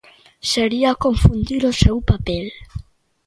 Sería 0.51 0.99
confundir 1.05 1.61
o 1.65 1.77
seu 1.81 1.97
papel. 2.09 2.45